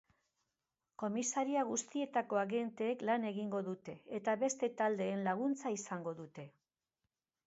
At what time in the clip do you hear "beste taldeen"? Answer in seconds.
4.45-5.21